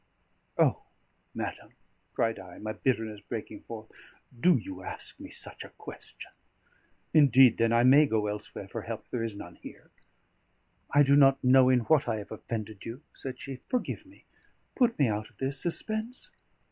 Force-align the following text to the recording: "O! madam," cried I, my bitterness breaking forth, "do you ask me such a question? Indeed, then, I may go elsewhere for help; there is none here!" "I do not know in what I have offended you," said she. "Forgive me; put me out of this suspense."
"O! 0.57 0.81
madam," 1.35 1.73
cried 2.15 2.39
I, 2.39 2.57
my 2.57 2.73
bitterness 2.73 3.21
breaking 3.21 3.59
forth, 3.65 3.91
"do 4.39 4.57
you 4.57 4.81
ask 4.81 5.19
me 5.19 5.29
such 5.29 5.63
a 5.63 5.69
question? 5.77 6.31
Indeed, 7.13 7.59
then, 7.59 7.71
I 7.71 7.83
may 7.83 8.07
go 8.07 8.25
elsewhere 8.25 8.67
for 8.67 8.81
help; 8.81 9.07
there 9.11 9.21
is 9.23 9.35
none 9.35 9.57
here!" 9.57 9.91
"I 10.91 11.03
do 11.03 11.15
not 11.15 11.43
know 11.43 11.69
in 11.69 11.81
what 11.81 12.07
I 12.09 12.15
have 12.15 12.31
offended 12.31 12.83
you," 12.83 13.03
said 13.13 13.39
she. 13.39 13.57
"Forgive 13.67 14.07
me; 14.07 14.25
put 14.73 14.97
me 14.97 15.07
out 15.07 15.29
of 15.29 15.37
this 15.37 15.61
suspense." 15.61 16.31